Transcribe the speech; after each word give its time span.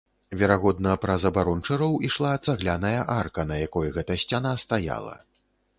Верагодна, 0.39 0.93
праз 1.03 1.25
абарончы 1.29 1.77
роў 1.81 1.93
ішла 2.07 2.33
цагляная 2.49 2.97
арка, 3.19 3.41
на 3.53 3.61
якой 3.67 3.87
гэта 3.99 4.21
сцяна 4.25 4.57
стаяла. 4.67 5.15